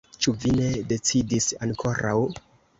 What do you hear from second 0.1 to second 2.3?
Ĉu vi ne decidis ankoraŭ?